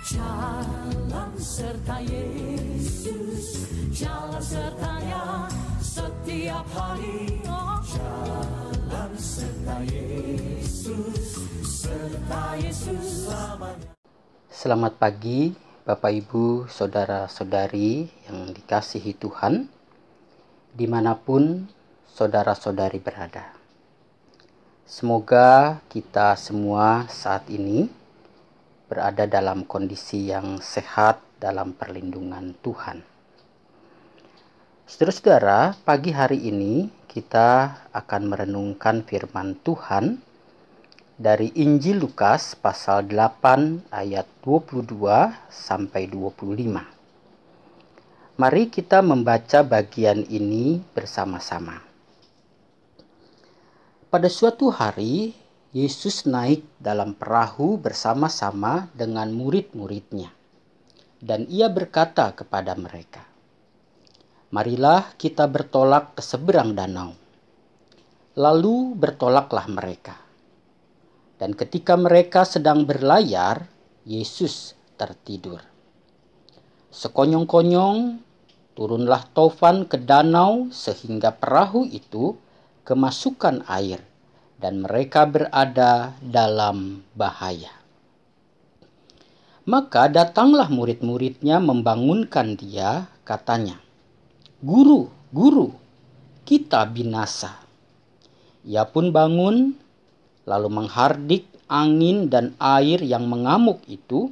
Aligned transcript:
Jalan 0.00 1.28
serta 1.36 2.00
Yesus, 2.00 3.68
jalan 3.92 4.40
sertanya 4.40 5.44
setiap 5.84 6.64
hari. 6.72 7.44
Jalan 7.84 9.12
serta 9.20 9.84
Yesus, 9.84 11.44
serta 11.60 12.56
Yesus 12.56 13.28
selamanya. 13.28 13.92
Selamat 14.48 14.96
pagi, 14.96 15.52
Bapak, 15.84 16.16
Ibu, 16.16 16.64
saudara-saudari 16.72 18.08
yang 18.24 18.56
dikasihi 18.56 19.12
Tuhan, 19.20 19.68
di 20.72 20.88
mana 20.88 21.12
pun 21.12 21.68
saudara-saudari 22.08 23.04
berada. 23.04 23.52
Semoga 24.88 25.84
kita 25.92 26.32
semua 26.40 27.04
saat 27.12 27.44
ini 27.52 27.99
berada 28.90 29.22
dalam 29.30 29.62
kondisi 29.70 30.34
yang 30.34 30.58
sehat 30.58 31.22
dalam 31.38 31.78
perlindungan 31.78 32.58
Tuhan. 32.58 33.06
Saudara-saudara, 34.90 35.78
pagi 35.86 36.10
hari 36.10 36.50
ini 36.50 36.90
kita 37.06 37.78
akan 37.94 38.22
merenungkan 38.26 39.06
firman 39.06 39.54
Tuhan 39.62 40.18
dari 41.14 41.54
Injil 41.54 42.02
Lukas 42.02 42.58
pasal 42.58 43.06
8 43.06 43.94
ayat 43.94 44.26
22 44.42 44.90
sampai 45.46 46.10
25. 46.10 46.82
Mari 48.42 48.74
kita 48.74 49.06
membaca 49.06 49.62
bagian 49.62 50.26
ini 50.26 50.82
bersama-sama. 50.90 51.78
Pada 54.10 54.26
suatu 54.26 54.74
hari, 54.74 55.38
Yesus 55.70 56.26
naik 56.26 56.66
dalam 56.82 57.14
perahu 57.14 57.78
bersama-sama 57.78 58.90
dengan 58.90 59.30
murid-muridnya. 59.30 60.34
Dan 61.22 61.46
ia 61.46 61.70
berkata 61.70 62.34
kepada 62.34 62.74
mereka, 62.74 63.22
Marilah 64.50 65.14
kita 65.14 65.46
bertolak 65.46 66.18
ke 66.18 66.26
seberang 66.26 66.74
danau. 66.74 67.14
Lalu 68.34 68.98
bertolaklah 68.98 69.70
mereka. 69.70 70.18
Dan 71.38 71.54
ketika 71.54 71.94
mereka 71.94 72.42
sedang 72.42 72.82
berlayar, 72.82 73.70
Yesus 74.02 74.74
tertidur. 74.98 75.62
Sekonyong-konyong 76.90 78.18
turunlah 78.74 79.22
Tofan 79.30 79.86
ke 79.86 80.02
danau 80.02 80.66
sehingga 80.74 81.30
perahu 81.30 81.86
itu 81.86 82.34
kemasukan 82.82 83.62
air 83.70 84.09
dan 84.60 84.84
mereka 84.84 85.24
berada 85.24 86.12
dalam 86.20 87.00
bahaya. 87.16 87.72
Maka 89.64 90.12
datanglah 90.12 90.68
murid-muridnya 90.68 91.56
membangunkan 91.64 92.60
dia, 92.60 93.08
katanya, 93.24 93.80
Guru, 94.60 95.08
guru, 95.32 95.72
kita 96.44 96.84
binasa. 96.84 97.56
Ia 98.68 98.84
pun 98.84 99.08
bangun, 99.08 99.72
lalu 100.44 100.68
menghardik 100.68 101.48
angin 101.64 102.28
dan 102.28 102.52
air 102.60 103.00
yang 103.00 103.24
mengamuk 103.24 103.80
itu, 103.88 104.28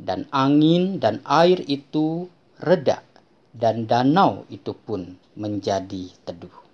dan 0.00 0.24
angin 0.32 0.96
dan 0.96 1.20
air 1.28 1.60
itu 1.68 2.32
reda, 2.62 3.04
dan 3.52 3.84
danau 3.84 4.48
itu 4.48 4.72
pun 4.72 5.20
menjadi 5.36 6.08
teduh. 6.24 6.71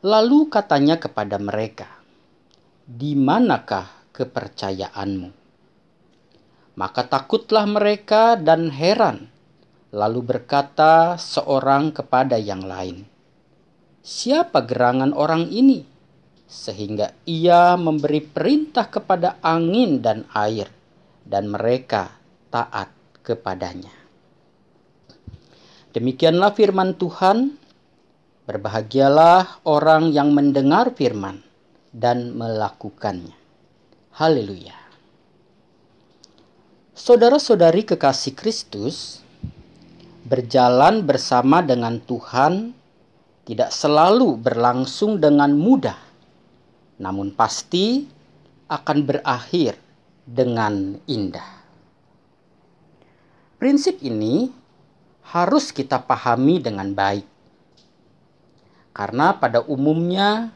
Lalu 0.00 0.48
katanya 0.48 0.96
kepada 0.96 1.36
mereka, 1.36 1.84
"Di 2.88 3.12
manakah 3.12 4.08
kepercayaanmu?" 4.16 5.30
Maka 6.80 7.04
takutlah 7.04 7.68
mereka 7.68 8.40
dan 8.40 8.72
heran, 8.72 9.28
lalu 9.92 10.24
berkata 10.24 11.20
seorang 11.20 11.92
kepada 11.92 12.40
yang 12.40 12.64
lain, 12.64 13.04
"Siapa 14.00 14.64
gerangan 14.64 15.12
orang 15.12 15.52
ini?" 15.52 15.84
Sehingga 16.48 17.12
ia 17.28 17.76
memberi 17.76 18.24
perintah 18.24 18.88
kepada 18.88 19.36
angin 19.44 20.00
dan 20.00 20.24
air, 20.32 20.72
dan 21.28 21.52
mereka 21.52 22.16
taat 22.48 22.88
kepadanya. 23.20 23.92
Demikianlah 25.92 26.56
firman 26.56 26.96
Tuhan. 26.96 27.54
Berbahagialah 28.50 29.62
orang 29.62 30.10
yang 30.10 30.34
mendengar 30.34 30.90
firman 30.98 31.38
dan 31.94 32.34
melakukannya. 32.34 33.38
Haleluya. 34.18 34.74
Saudara-saudari 36.90 37.86
kekasih 37.86 38.34
Kristus, 38.34 39.22
berjalan 40.26 41.06
bersama 41.06 41.62
dengan 41.62 42.02
Tuhan 42.02 42.74
tidak 43.46 43.70
selalu 43.70 44.34
berlangsung 44.42 45.22
dengan 45.22 45.54
mudah, 45.54 46.02
namun 46.98 47.30
pasti 47.30 48.10
akan 48.66 48.98
berakhir 49.06 49.78
dengan 50.26 50.98
indah. 51.06 51.62
Prinsip 53.62 54.02
ini 54.02 54.50
harus 55.38 55.70
kita 55.70 56.02
pahami 56.02 56.58
dengan 56.58 56.90
baik 56.90 57.29
karena 58.90 59.38
pada 59.38 59.62
umumnya 59.64 60.50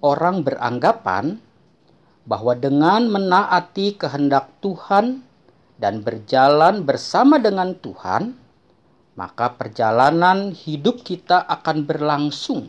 orang 0.00 0.42
beranggapan 0.42 1.40
bahwa 2.26 2.58
dengan 2.58 3.06
menaati 3.06 3.94
kehendak 3.94 4.50
Tuhan 4.58 5.22
dan 5.78 6.02
berjalan 6.02 6.82
bersama 6.82 7.38
dengan 7.38 7.76
Tuhan, 7.78 8.34
maka 9.14 9.54
perjalanan 9.54 10.52
hidup 10.52 11.06
kita 11.06 11.44
akan 11.46 11.86
berlangsung 11.86 12.68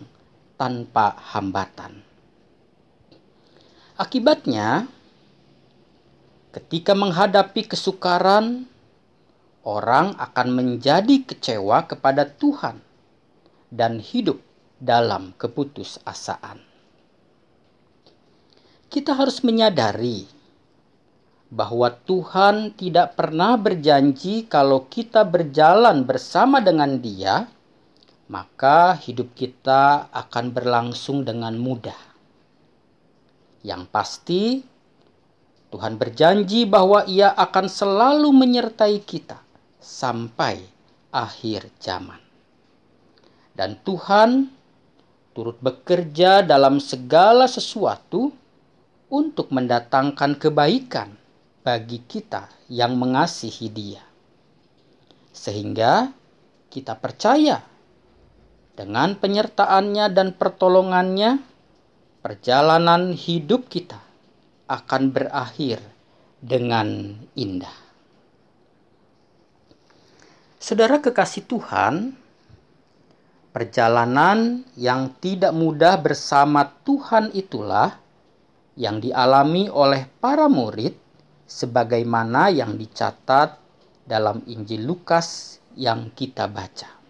tanpa 0.56 1.18
hambatan. 1.34 2.06
Akibatnya, 3.98 4.86
ketika 6.54 6.94
menghadapi 6.94 7.66
kesukaran, 7.66 8.70
orang 9.66 10.14
akan 10.16 10.48
menjadi 10.54 11.26
kecewa 11.26 11.90
kepada 11.90 12.24
Tuhan 12.24 12.80
dan 13.74 14.00
hidup 14.00 14.40
dalam 14.78 15.34
keputusasaan. 15.36 16.62
Kita 18.88 19.12
harus 19.18 19.44
menyadari 19.44 20.24
bahwa 21.48 21.92
Tuhan 21.92 22.76
tidak 22.76 23.16
pernah 23.16 23.56
berjanji 23.56 24.48
kalau 24.48 24.88
kita 24.88 25.24
berjalan 25.28 26.04
bersama 26.04 26.60
dengan 26.60 27.00
Dia, 27.00 27.48
maka 28.28 28.96
hidup 29.00 29.32
kita 29.36 30.12
akan 30.12 30.52
berlangsung 30.52 31.24
dengan 31.24 31.56
mudah. 31.56 32.00
Yang 33.64 33.84
pasti, 33.92 34.44
Tuhan 35.72 36.00
berjanji 36.00 36.64
bahwa 36.68 37.04
Ia 37.08 37.36
akan 37.36 37.66
selalu 37.68 38.30
menyertai 38.32 39.04
kita 39.04 39.40
sampai 39.80 40.64
akhir 41.12 41.72
zaman. 41.80 42.20
Dan 43.56 43.80
Tuhan 43.84 44.57
turut 45.38 45.62
bekerja 45.62 46.42
dalam 46.42 46.82
segala 46.82 47.46
sesuatu 47.46 48.34
untuk 49.14 49.54
mendatangkan 49.54 50.34
kebaikan 50.34 51.14
bagi 51.62 52.02
kita 52.02 52.50
yang 52.74 52.98
mengasihi 52.98 53.70
Dia, 53.70 54.02
sehingga 55.30 56.10
kita 56.74 56.98
percaya 56.98 57.62
dengan 58.74 59.14
penyertaannya 59.14 60.10
dan 60.10 60.34
pertolongannya, 60.34 61.38
perjalanan 62.26 63.14
hidup 63.14 63.70
kita 63.70 64.02
akan 64.66 65.14
berakhir 65.14 65.78
dengan 66.42 67.14
indah. 67.38 67.78
Saudara 70.58 70.98
kekasih 70.98 71.46
Tuhan, 71.46 72.18
Perjalanan 73.58 74.70
yang 74.78 75.18
tidak 75.18 75.50
mudah 75.50 75.98
bersama 75.98 76.78
Tuhan 76.86 77.34
itulah 77.34 77.98
yang 78.78 79.02
dialami 79.02 79.66
oleh 79.66 80.06
para 80.22 80.46
murid 80.46 80.94
sebagaimana 81.50 82.54
yang 82.54 82.78
dicatat 82.78 83.58
dalam 84.06 84.46
Injil 84.46 84.86
Lukas 84.86 85.58
yang 85.74 86.14
kita 86.14 86.46
baca. 86.46 87.02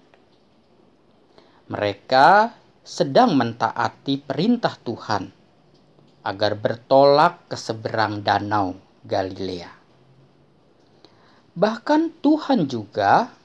Mereka 1.68 2.56
sedang 2.80 3.36
mentaati 3.36 4.16
perintah 4.16 4.80
Tuhan 4.80 5.28
agar 6.24 6.56
bertolak 6.56 7.52
ke 7.52 7.60
seberang 7.60 8.24
danau 8.24 8.72
Galilea. 9.04 9.76
Bahkan 11.60 12.24
Tuhan 12.24 12.72
juga 12.72 13.36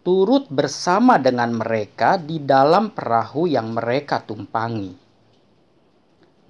turut 0.00 0.48
bersama 0.48 1.20
dengan 1.20 1.52
mereka 1.52 2.16
di 2.16 2.40
dalam 2.40 2.92
perahu 2.96 3.44
yang 3.44 3.76
mereka 3.76 4.24
tumpangi. 4.24 4.96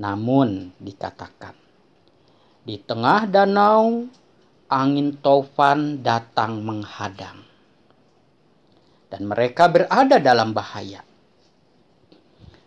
Namun 0.00 0.80
dikatakan, 0.80 1.52
di 2.64 2.80
tengah 2.80 3.28
danau 3.28 4.08
angin 4.70 5.18
taufan 5.18 6.00
datang 6.00 6.62
menghadang. 6.62 7.42
Dan 9.10 9.26
mereka 9.26 9.66
berada 9.66 10.22
dalam 10.22 10.54
bahaya. 10.54 11.02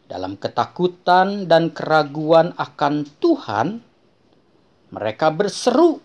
Dalam 0.06 0.36
ketakutan 0.36 1.48
dan 1.48 1.72
keraguan 1.72 2.52
akan 2.60 3.08
Tuhan, 3.18 3.80
mereka 4.92 5.32
berseru 5.34 6.04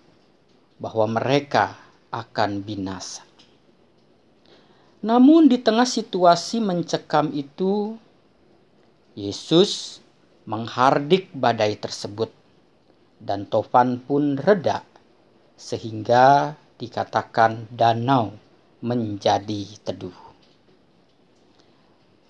bahwa 0.80 1.18
mereka 1.18 1.76
akan 2.08 2.64
binasa. 2.64 3.27
Namun 4.98 5.46
di 5.46 5.62
tengah 5.62 5.86
situasi 5.86 6.58
mencekam 6.58 7.30
itu, 7.30 7.94
Yesus 9.14 10.02
menghardik 10.48 11.30
badai 11.34 11.78
tersebut 11.78 12.34
dan 13.22 13.46
tofan 13.46 14.02
pun 14.02 14.34
reda 14.34 14.82
sehingga 15.58 16.54
dikatakan 16.78 17.70
danau 17.70 18.34
menjadi 18.82 19.66
teduh. 19.82 20.14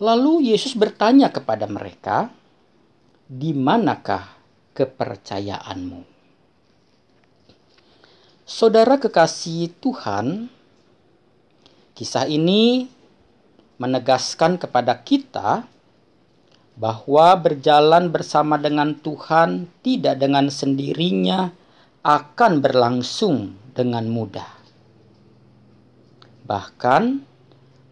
Lalu 0.00 0.52
Yesus 0.52 0.76
bertanya 0.76 1.28
kepada 1.28 1.68
mereka, 1.68 2.32
"Di 3.28 3.52
manakah 3.52 4.28
kepercayaanmu?" 4.72 6.00
Saudara 8.48 8.96
kekasih 8.96 9.76
Tuhan, 9.76 10.48
kisah 11.98 12.30
ini 12.30 12.86
menegaskan 13.82 14.54
kepada 14.54 15.02
kita 15.02 15.66
bahwa 16.78 17.34
berjalan 17.34 18.06
bersama 18.14 18.54
dengan 18.54 18.94
Tuhan 18.94 19.66
tidak 19.82 20.22
dengan 20.22 20.46
sendirinya 20.46 21.50
akan 22.06 22.62
berlangsung 22.62 23.58
dengan 23.74 24.06
mudah. 24.06 24.46
Bahkan 26.46 27.02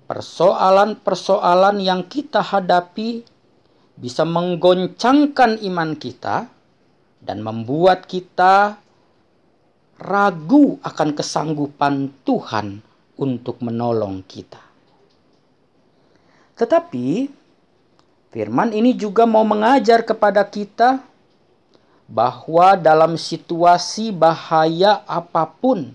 persoalan-persoalan 0.07 1.83
yang 1.83 2.07
kita 2.07 2.47
hadapi 2.47 3.27
bisa 3.99 4.23
menggoncangkan 4.23 5.59
iman 5.67 5.99
kita 5.99 6.47
dan 7.27 7.43
membuat 7.43 8.07
kita 8.07 8.79
ragu 9.99 10.79
akan 10.87 11.11
kesanggupan 11.11 12.15
Tuhan 12.23 12.86
untuk 13.17 13.65
menolong 13.65 14.21
kita. 14.25 14.61
Tetapi 16.57 17.29
firman 18.33 18.73
ini 18.73 18.97
juga 18.97 19.29
mau 19.29 19.45
mengajar 19.45 20.05
kepada 20.05 20.45
kita 20.45 21.05
bahwa 22.07 22.79
dalam 22.79 23.19
situasi 23.19 24.15
bahaya 24.15 25.03
apa 25.11 25.45
pun, 25.49 25.91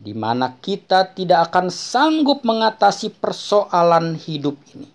di 0.00 0.16
mana 0.16 0.56
kita 0.58 1.14
tidak 1.14 1.52
akan 1.52 1.68
sanggup 1.68 2.42
mengatasi 2.42 3.12
persoalan 3.14 4.16
hidup 4.18 4.56
ini, 4.74 4.88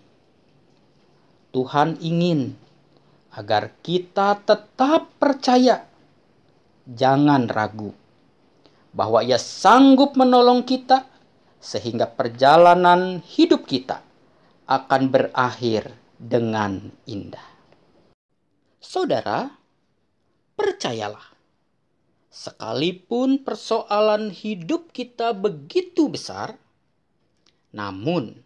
Tuhan 1.54 1.96
ingin 2.02 2.54
agar 3.30 3.70
kita 3.80 4.42
tetap 4.42 5.06
percaya, 5.22 5.86
jangan 6.84 7.46
ragu, 7.46 7.94
bahwa 8.90 9.22
Ia 9.22 9.38
sanggup 9.38 10.18
menolong 10.18 10.66
kita, 10.66 11.06
sehingga 11.60 12.08
perjalanan 12.08 13.22
hidup 13.22 13.68
kita 13.68 14.02
akan 14.66 15.02
berakhir 15.10 15.92
dengan 16.16 16.92
indah. 17.04 17.44
Saudara, 18.80 19.60
Percayalah, 20.60 21.24
sekalipun 22.28 23.40
persoalan 23.40 24.28
hidup 24.28 24.92
kita 24.92 25.32
begitu 25.32 26.12
besar, 26.12 26.60
namun 27.72 28.44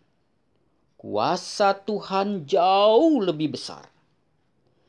kuasa 0.94 1.75
Tuhan 1.75 2.47
jauh 2.47 3.19
lebih 3.19 3.58
besar, 3.58 3.90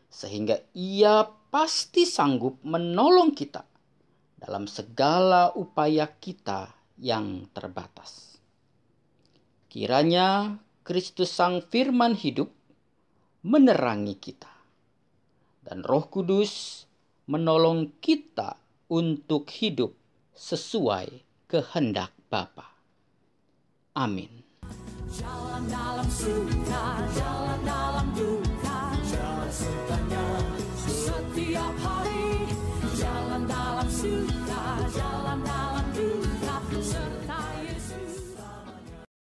sehingga 0.06 0.62
Ia 0.78 1.26
pasti 1.50 2.06
sanggup 2.06 2.62
menolong 2.62 3.34
kita 3.34 3.66
dalam 4.46 4.70
segala 4.70 5.50
upaya 5.58 6.06
kita 6.06 6.70
yang 7.02 7.50
terbatas. 7.50 8.38
Kiranya 9.74 10.62
Kristus 10.86 11.34
Sang 11.34 11.66
Firman 11.66 12.14
hidup 12.14 12.54
menerangi 13.42 14.14
kita. 14.22 14.54
Dan 15.66 15.82
Roh 15.82 16.06
Kudus 16.14 16.86
menolong 17.26 17.98
kita 17.98 18.54
untuk 18.86 19.50
hidup 19.50 19.98
sesuai 20.38 21.26
kehendak 21.50 22.14
Bapa. 22.30 22.70
Amin. 23.98 24.46
Jalan 25.10 25.66
dalam 25.66 26.06
suka, 26.06 27.02
jalan 27.18 27.60
dalam 27.66 28.08
duka, 28.14 28.78
jalan 29.10 29.50
suka. 29.50 29.95